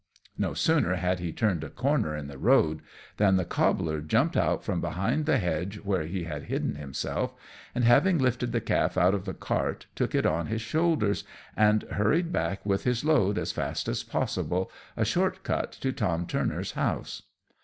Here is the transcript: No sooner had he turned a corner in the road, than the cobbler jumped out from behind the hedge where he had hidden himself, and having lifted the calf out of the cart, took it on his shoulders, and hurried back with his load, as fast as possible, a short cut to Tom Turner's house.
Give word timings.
No 0.35 0.55
sooner 0.55 0.95
had 0.95 1.19
he 1.19 1.31
turned 1.31 1.63
a 1.63 1.69
corner 1.69 2.17
in 2.17 2.25
the 2.27 2.39
road, 2.39 2.81
than 3.17 3.35
the 3.35 3.45
cobbler 3.45 4.01
jumped 4.01 4.35
out 4.35 4.63
from 4.63 4.81
behind 4.81 5.27
the 5.27 5.37
hedge 5.37 5.77
where 5.83 6.07
he 6.07 6.23
had 6.23 6.45
hidden 6.45 6.73
himself, 6.73 7.35
and 7.75 7.83
having 7.83 8.17
lifted 8.17 8.51
the 8.51 8.61
calf 8.61 8.97
out 8.97 9.13
of 9.13 9.25
the 9.25 9.35
cart, 9.35 9.85
took 9.93 10.15
it 10.15 10.25
on 10.25 10.47
his 10.47 10.61
shoulders, 10.63 11.23
and 11.55 11.83
hurried 11.83 12.31
back 12.33 12.65
with 12.65 12.83
his 12.83 13.05
load, 13.05 13.37
as 13.37 13.51
fast 13.51 13.87
as 13.87 14.01
possible, 14.01 14.71
a 14.97 15.05
short 15.05 15.43
cut 15.43 15.71
to 15.73 15.91
Tom 15.93 16.25
Turner's 16.25 16.71
house. 16.71 17.21